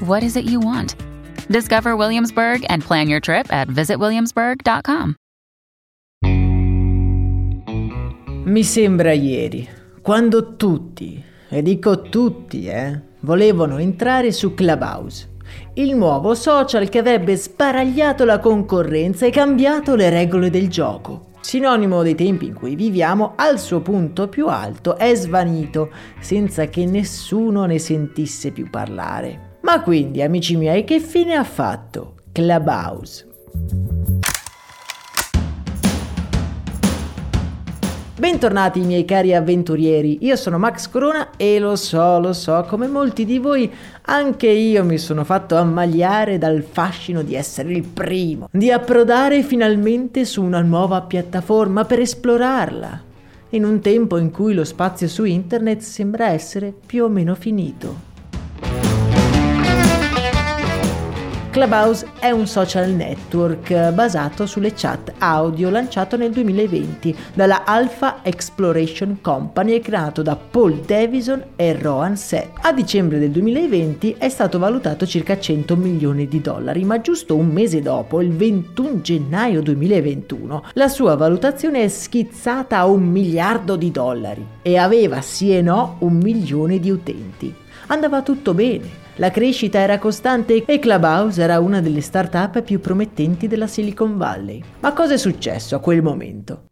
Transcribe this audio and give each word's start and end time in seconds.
what 0.00 0.22
is 0.22 0.36
it 0.36 0.44
you 0.44 0.60
want? 0.60 0.96
Discover 1.48 1.96
Williamsburg 1.96 2.64
and 2.68 2.82
plan 2.82 3.08
your 3.08 3.20
trip 3.20 3.52
at 3.52 3.68
visitwilliamsburg.com. 3.68 5.16
Mi 8.44 8.64
sembra 8.64 9.12
ieri, 9.12 9.68
quando 10.02 10.56
tutti, 10.56 11.22
e 11.48 11.62
dico 11.62 12.00
tutti, 12.02 12.66
eh, 12.66 13.00
volevano 13.20 13.78
entrare 13.78 14.32
su 14.32 14.54
Clubhouse, 14.54 15.28
il 15.74 15.94
nuovo 15.94 16.34
social 16.34 16.88
che 16.88 16.98
avrebbe 16.98 17.36
sbaragliato 17.36 18.24
la 18.24 18.38
concorrenza 18.38 19.26
e 19.26 19.30
cambiato 19.30 19.94
le 19.94 20.10
regole 20.10 20.50
del 20.50 20.68
gioco. 20.68 21.28
Sinonimo 21.40 22.02
dei 22.02 22.14
tempi 22.14 22.46
in 22.46 22.54
cui 22.54 22.74
viviamo, 22.74 23.34
al 23.36 23.58
suo 23.58 23.80
punto 23.80 24.28
più 24.28 24.48
alto 24.48 24.96
è 24.96 25.14
svanito, 25.14 25.90
senza 26.20 26.66
che 26.66 26.86
nessuno 26.86 27.66
ne 27.66 27.78
sentisse 27.78 28.50
più 28.50 28.68
parlare. 28.68 29.49
Ma 29.62 29.82
quindi, 29.82 30.22
amici 30.22 30.56
miei, 30.56 30.84
che 30.84 31.00
fine 31.00 31.34
ha 31.34 31.44
fatto 31.44 32.14
Clubhouse? 32.32 33.26
Bentornati 38.16 38.80
miei 38.80 39.04
cari 39.04 39.34
avventurieri, 39.34 40.18
io 40.26 40.36
sono 40.36 40.58
Max 40.58 40.88
Corona 40.88 41.30
e 41.36 41.58
lo 41.58 41.76
so, 41.76 42.18
lo 42.18 42.32
so, 42.32 42.64
come 42.68 42.86
molti 42.86 43.24
di 43.24 43.38
voi, 43.38 43.70
anche 44.02 44.46
io 44.46 44.84
mi 44.84 44.98
sono 44.98 45.24
fatto 45.24 45.56
ammagliare 45.56 46.36
dal 46.36 46.62
fascino 46.62 47.22
di 47.22 47.34
essere 47.34 47.72
il 47.72 47.82
primo, 47.82 48.48
di 48.50 48.70
approdare 48.70 49.42
finalmente 49.42 50.26
su 50.26 50.42
una 50.42 50.60
nuova 50.60 51.00
piattaforma 51.02 51.84
per 51.84 52.00
esplorarla, 52.00 53.02
in 53.50 53.64
un 53.64 53.80
tempo 53.80 54.18
in 54.18 54.30
cui 54.30 54.52
lo 54.52 54.64
spazio 54.64 55.08
su 55.08 55.24
internet 55.24 55.80
sembra 55.80 56.28
essere 56.28 56.74
più 56.84 57.04
o 57.04 57.08
meno 57.08 57.34
finito. 57.34 58.09
Clubhouse 61.50 62.06
è 62.20 62.30
un 62.30 62.46
social 62.46 62.90
network 62.90 63.90
basato 63.90 64.46
sulle 64.46 64.72
chat 64.72 65.14
audio 65.18 65.68
lanciato 65.68 66.16
nel 66.16 66.30
2020 66.30 67.16
dalla 67.34 67.64
Alpha 67.64 68.20
Exploration 68.22 69.18
Company 69.20 69.72
e 69.72 69.80
creato 69.80 70.22
da 70.22 70.36
Paul 70.36 70.74
Davison 70.74 71.42
e 71.56 71.76
Rohan 71.76 72.16
Seth. 72.16 72.50
A 72.60 72.72
dicembre 72.72 73.18
del 73.18 73.32
2020 73.32 74.14
è 74.16 74.28
stato 74.28 74.60
valutato 74.60 75.04
circa 75.06 75.40
100 75.40 75.74
milioni 75.74 76.28
di 76.28 76.40
dollari, 76.40 76.84
ma 76.84 77.00
giusto 77.00 77.34
un 77.34 77.48
mese 77.48 77.80
dopo, 77.80 78.20
il 78.20 78.30
21 78.30 79.00
gennaio 79.00 79.60
2021, 79.60 80.66
la 80.74 80.88
sua 80.88 81.16
valutazione 81.16 81.82
è 81.82 81.88
schizzata 81.88 82.78
a 82.78 82.86
un 82.86 83.02
miliardo 83.02 83.74
di 83.74 83.90
dollari 83.90 84.46
e 84.62 84.78
aveva 84.78 85.20
sì 85.20 85.52
e 85.52 85.62
no 85.62 85.96
un 85.98 86.16
milione 86.16 86.78
di 86.78 86.90
utenti. 86.90 87.54
Andava 87.88 88.22
tutto 88.22 88.54
bene 88.54 89.00
la 89.20 89.30
crescita 89.30 89.78
era 89.78 89.98
costante 89.98 90.64
e 90.64 90.78
Clubhouse 90.78 91.42
era 91.42 91.60
una 91.60 91.82
delle 91.82 92.00
start-up 92.00 92.62
più 92.62 92.80
promettenti 92.80 93.48
della 93.48 93.66
Silicon 93.66 94.16
Valley. 94.16 94.62
Ma 94.80 94.94
cosa 94.94 95.12
è 95.12 95.18
successo 95.18 95.76
a 95.76 95.80
quel 95.80 96.02
momento? 96.02 96.68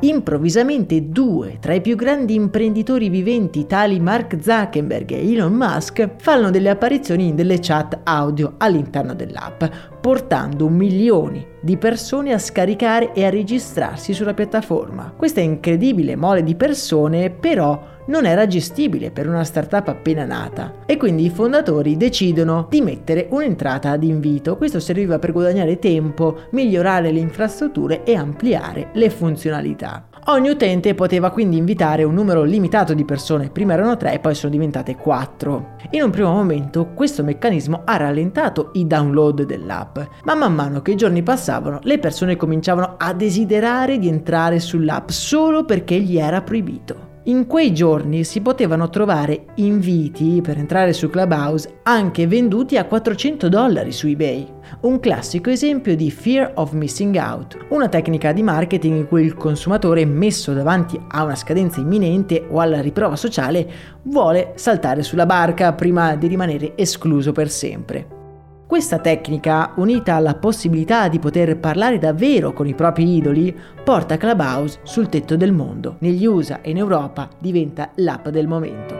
Improvvisamente 0.00 1.08
due 1.08 1.56
tra 1.58 1.74
i 1.74 1.80
più 1.80 1.96
grandi 1.96 2.34
imprenditori 2.34 3.08
viventi, 3.08 3.66
tali 3.66 3.98
Mark 3.98 4.36
Zuckerberg 4.40 5.10
e 5.10 5.32
Elon 5.32 5.54
Musk, 5.54 6.10
fanno 6.18 6.50
delle 6.50 6.70
apparizioni 6.70 7.26
in 7.26 7.34
delle 7.34 7.58
chat 7.58 7.98
audio 8.04 8.54
all'interno 8.58 9.14
dell'app, 9.14 9.64
portando 10.06 10.68
milioni 10.68 11.44
di 11.60 11.76
persone 11.76 12.32
a 12.32 12.38
scaricare 12.38 13.12
e 13.12 13.24
a 13.24 13.28
registrarsi 13.28 14.12
sulla 14.12 14.34
piattaforma. 14.34 15.12
Questa 15.16 15.40
incredibile 15.40 16.14
mole 16.14 16.44
di 16.44 16.54
persone 16.54 17.30
però 17.30 17.82
non 18.06 18.24
era 18.24 18.46
gestibile 18.46 19.10
per 19.10 19.26
una 19.26 19.42
startup 19.42 19.88
appena 19.88 20.24
nata 20.24 20.84
e 20.86 20.96
quindi 20.96 21.24
i 21.24 21.30
fondatori 21.30 21.96
decidono 21.96 22.68
di 22.70 22.82
mettere 22.82 23.26
un'entrata 23.30 23.90
ad 23.90 24.04
invito. 24.04 24.56
Questo 24.56 24.78
serviva 24.78 25.18
per 25.18 25.32
guadagnare 25.32 25.80
tempo, 25.80 26.42
migliorare 26.50 27.10
le 27.10 27.18
infrastrutture 27.18 28.04
e 28.04 28.14
ampliare 28.14 28.90
le 28.92 29.10
funzionalità. 29.10 30.06
Ogni 30.28 30.48
utente 30.48 30.96
poteva 30.96 31.30
quindi 31.30 31.56
invitare 31.56 32.02
un 32.02 32.12
numero 32.12 32.42
limitato 32.42 32.94
di 32.94 33.04
persone, 33.04 33.48
prima 33.48 33.74
erano 33.74 33.96
tre 33.96 34.14
e 34.14 34.18
poi 34.18 34.34
sono 34.34 34.50
diventate 34.50 34.96
quattro. 34.96 35.76
In 35.90 36.02
un 36.02 36.10
primo 36.10 36.32
momento 36.32 36.88
questo 36.94 37.22
meccanismo 37.22 37.82
ha 37.84 37.96
rallentato 37.96 38.70
i 38.72 38.88
download 38.88 39.44
dell'app, 39.44 39.98
ma 40.24 40.34
man 40.34 40.52
mano 40.52 40.82
che 40.82 40.90
i 40.90 40.96
giorni 40.96 41.22
passavano 41.22 41.78
le 41.82 42.00
persone 42.00 42.34
cominciavano 42.34 42.96
a 42.98 43.12
desiderare 43.12 43.98
di 43.98 44.08
entrare 44.08 44.58
sull'app 44.58 45.10
solo 45.10 45.64
perché 45.64 46.00
gli 46.00 46.18
era 46.18 46.42
proibito. 46.42 47.05
In 47.28 47.48
quei 47.48 47.74
giorni 47.74 48.22
si 48.22 48.40
potevano 48.40 48.88
trovare 48.88 49.46
inviti 49.56 50.40
per 50.40 50.58
entrare 50.58 50.92
su 50.92 51.10
Clubhouse 51.10 51.80
anche 51.82 52.28
venduti 52.28 52.76
a 52.76 52.84
400 52.84 53.48
dollari 53.48 53.90
su 53.90 54.06
eBay. 54.06 54.46
Un 54.82 55.00
classico 55.00 55.50
esempio 55.50 55.96
di 55.96 56.08
fear 56.12 56.52
of 56.54 56.70
missing 56.70 57.16
out, 57.16 57.56
una 57.70 57.88
tecnica 57.88 58.30
di 58.30 58.44
marketing 58.44 58.94
in 58.94 59.08
cui 59.08 59.24
il 59.24 59.34
consumatore 59.34 60.04
messo 60.04 60.52
davanti 60.52 61.00
a 61.08 61.24
una 61.24 61.34
scadenza 61.34 61.80
imminente 61.80 62.46
o 62.48 62.60
alla 62.60 62.80
riprova 62.80 63.16
sociale 63.16 63.68
vuole 64.02 64.52
saltare 64.54 65.02
sulla 65.02 65.26
barca 65.26 65.72
prima 65.72 66.14
di 66.14 66.28
rimanere 66.28 66.74
escluso 66.76 67.32
per 67.32 67.50
sempre. 67.50 68.15
Questa 68.66 68.98
tecnica, 68.98 69.74
unita 69.76 70.16
alla 70.16 70.34
possibilità 70.34 71.06
di 71.06 71.20
poter 71.20 71.56
parlare 71.56 71.98
davvero 71.98 72.52
con 72.52 72.66
i 72.66 72.74
propri 72.74 73.14
idoli, 73.14 73.56
porta 73.84 74.16
Clubhouse 74.16 74.80
sul 74.82 75.08
tetto 75.08 75.36
del 75.36 75.52
mondo. 75.52 75.96
Negli 76.00 76.26
USA 76.26 76.60
e 76.62 76.70
in 76.70 76.78
Europa 76.78 77.28
diventa 77.38 77.90
l'app 77.94 78.26
del 78.26 78.48
momento. 78.48 78.96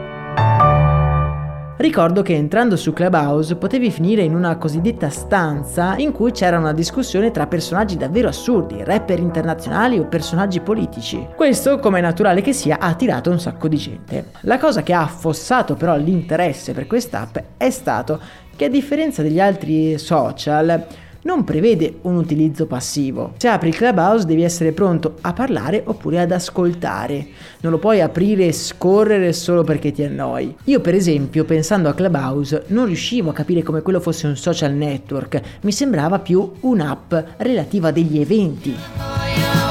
Ricordo 1.78 2.22
che 2.22 2.34
entrando 2.34 2.74
su 2.74 2.94
Clubhouse 2.94 3.56
potevi 3.56 3.90
finire 3.90 4.22
in 4.22 4.34
una 4.34 4.56
cosiddetta 4.56 5.10
stanza 5.10 5.96
in 5.98 6.10
cui 6.10 6.30
c'era 6.30 6.58
una 6.58 6.72
discussione 6.72 7.30
tra 7.30 7.46
personaggi 7.46 7.98
davvero 7.98 8.28
assurdi, 8.28 8.82
rapper 8.82 9.18
internazionali 9.18 9.98
o 9.98 10.06
personaggi 10.06 10.60
politici. 10.60 11.26
Questo, 11.36 11.78
come 11.78 11.98
è 11.98 12.02
naturale 12.02 12.40
che 12.40 12.54
sia, 12.54 12.78
ha 12.78 12.86
attirato 12.86 13.30
un 13.30 13.38
sacco 13.38 13.68
di 13.68 13.76
gente. 13.76 14.30
La 14.42 14.58
cosa 14.58 14.82
che 14.82 14.94
ha 14.94 15.02
affossato 15.02 15.74
però 15.74 15.96
l'interesse 15.96 16.72
per 16.72 16.86
quest'app 16.86 17.36
è 17.58 17.68
stato 17.68 18.20
che 18.56 18.64
a 18.64 18.68
differenza 18.68 19.22
degli 19.22 19.38
altri 19.38 19.98
social 19.98 20.86
non 21.26 21.42
prevede 21.44 21.98
un 22.02 22.14
utilizzo 22.16 22.66
passivo. 22.66 23.34
Se 23.36 23.48
apri 23.48 23.72
Clubhouse 23.72 24.24
devi 24.24 24.42
essere 24.42 24.72
pronto 24.72 25.16
a 25.22 25.32
parlare 25.32 25.82
oppure 25.84 26.20
ad 26.20 26.30
ascoltare. 26.30 27.26
Non 27.60 27.72
lo 27.72 27.78
puoi 27.78 28.00
aprire 28.00 28.46
e 28.46 28.52
scorrere 28.52 29.32
solo 29.32 29.64
perché 29.64 29.90
ti 29.90 30.04
annoi. 30.04 30.54
Io 30.64 30.80
per 30.80 30.94
esempio, 30.94 31.44
pensando 31.44 31.88
a 31.88 31.94
Clubhouse, 31.94 32.64
non 32.68 32.86
riuscivo 32.86 33.30
a 33.30 33.34
capire 33.34 33.64
come 33.64 33.82
quello 33.82 34.00
fosse 34.00 34.28
un 34.28 34.36
social 34.36 34.72
network. 34.72 35.40
Mi 35.62 35.72
sembrava 35.72 36.20
più 36.20 36.48
un'app 36.60 37.12
relativa 37.38 37.88
a 37.88 37.92
degli 37.92 38.20
eventi. 38.20 39.65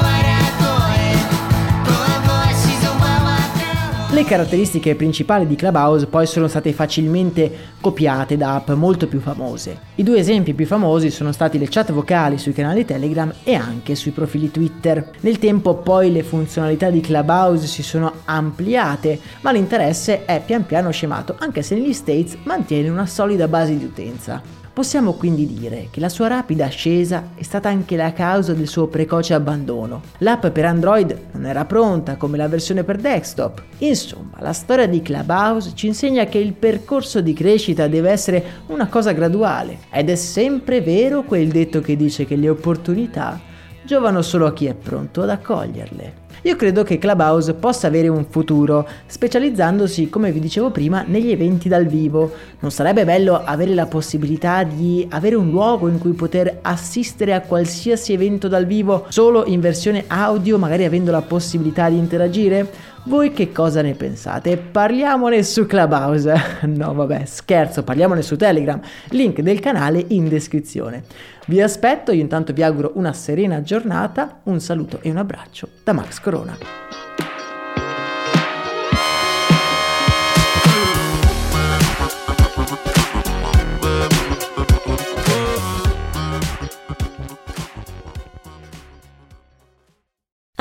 Le 4.16 4.24
caratteristiche 4.24 4.94
principali 4.94 5.46
di 5.46 5.56
Clubhouse 5.56 6.06
poi 6.06 6.26
sono 6.26 6.48
state 6.48 6.72
facilmente 6.72 7.74
copiate 7.82 8.38
da 8.38 8.54
app 8.54 8.70
molto 8.70 9.08
più 9.08 9.20
famose. 9.20 9.78
I 9.96 10.02
due 10.02 10.20
esempi 10.20 10.54
più 10.54 10.64
famosi 10.64 11.10
sono 11.10 11.32
stati 11.32 11.58
le 11.58 11.68
chat 11.68 11.92
vocali 11.92 12.38
sui 12.38 12.54
canali 12.54 12.86
Telegram 12.86 13.30
e 13.44 13.52
anche 13.52 13.94
sui 13.94 14.12
profili 14.12 14.50
Twitter. 14.50 15.10
Nel 15.20 15.38
tempo 15.38 15.74
poi 15.74 16.10
le 16.10 16.22
funzionalità 16.22 16.88
di 16.88 17.02
Clubhouse 17.02 17.66
si 17.66 17.82
sono 17.82 18.10
ampliate, 18.24 19.20
ma 19.42 19.52
l'interesse 19.52 20.24
è 20.24 20.42
pian 20.42 20.64
piano 20.64 20.90
scemato, 20.90 21.36
anche 21.38 21.60
se 21.60 21.74
negli 21.74 21.92
States 21.92 22.38
mantiene 22.44 22.88
una 22.88 23.04
solida 23.04 23.48
base 23.48 23.76
di 23.76 23.84
utenza. 23.84 24.65
Possiamo 24.76 25.14
quindi 25.14 25.46
dire 25.46 25.88
che 25.90 26.00
la 26.00 26.10
sua 26.10 26.26
rapida 26.26 26.66
ascesa 26.66 27.30
è 27.34 27.42
stata 27.42 27.70
anche 27.70 27.96
la 27.96 28.12
causa 28.12 28.52
del 28.52 28.68
suo 28.68 28.88
precoce 28.88 29.32
abbandono. 29.32 30.02
L'app 30.18 30.48
per 30.48 30.66
Android 30.66 31.18
non 31.32 31.46
era 31.46 31.64
pronta 31.64 32.16
come 32.16 32.36
la 32.36 32.46
versione 32.46 32.84
per 32.84 32.98
desktop. 32.98 33.62
Insomma, 33.78 34.36
la 34.40 34.52
storia 34.52 34.86
di 34.86 35.00
Clubhouse 35.00 35.72
ci 35.74 35.86
insegna 35.86 36.26
che 36.26 36.36
il 36.36 36.52
percorso 36.52 37.22
di 37.22 37.32
crescita 37.32 37.88
deve 37.88 38.10
essere 38.10 38.44
una 38.66 38.86
cosa 38.88 39.12
graduale 39.12 39.78
ed 39.90 40.10
è 40.10 40.14
sempre 40.14 40.82
vero 40.82 41.22
quel 41.22 41.48
detto 41.48 41.80
che 41.80 41.96
dice 41.96 42.26
che 42.26 42.36
le 42.36 42.50
opportunità 42.50 43.40
giovano 43.82 44.20
solo 44.20 44.44
a 44.44 44.52
chi 44.52 44.66
è 44.66 44.74
pronto 44.74 45.22
ad 45.22 45.30
accoglierle. 45.30 46.25
Io 46.46 46.54
credo 46.54 46.84
che 46.84 46.98
Clubhouse 46.98 47.54
possa 47.54 47.88
avere 47.88 48.06
un 48.06 48.24
futuro, 48.28 48.86
specializzandosi, 49.06 50.08
come 50.08 50.30
vi 50.30 50.38
dicevo 50.38 50.70
prima, 50.70 51.02
negli 51.04 51.32
eventi 51.32 51.68
dal 51.68 51.86
vivo. 51.86 52.32
Non 52.60 52.70
sarebbe 52.70 53.04
bello 53.04 53.42
avere 53.44 53.74
la 53.74 53.86
possibilità 53.86 54.62
di 54.62 55.04
avere 55.10 55.34
un 55.34 55.50
luogo 55.50 55.88
in 55.88 55.98
cui 55.98 56.12
poter 56.12 56.60
assistere 56.62 57.34
a 57.34 57.40
qualsiasi 57.40 58.12
evento 58.12 58.46
dal 58.46 58.64
vivo 58.64 59.06
solo 59.08 59.44
in 59.46 59.58
versione 59.58 60.04
audio, 60.06 60.56
magari 60.56 60.84
avendo 60.84 61.10
la 61.10 61.22
possibilità 61.22 61.88
di 61.88 61.98
interagire? 61.98 62.94
Voi 63.06 63.32
che 63.32 63.52
cosa 63.52 63.82
ne 63.82 63.94
pensate? 63.94 64.56
Parliamone 64.56 65.44
su 65.44 65.64
Clubhouse. 65.64 66.34
No, 66.66 66.92
vabbè, 66.92 67.24
scherzo, 67.24 67.84
parliamone 67.84 68.20
su 68.20 68.36
Telegram. 68.36 68.80
Link 69.10 69.40
del 69.42 69.60
canale 69.60 70.04
in 70.08 70.28
descrizione. 70.28 71.04
Vi 71.46 71.62
aspetto, 71.62 72.10
io 72.10 72.20
intanto 72.20 72.52
vi 72.52 72.64
auguro 72.64 72.90
una 72.94 73.12
serena 73.12 73.62
giornata, 73.62 74.40
un 74.44 74.58
saluto 74.58 74.98
e 75.02 75.10
un 75.10 75.18
abbraccio 75.18 75.68
da 75.84 75.92
Max 75.92 76.18
Corona. 76.18 77.05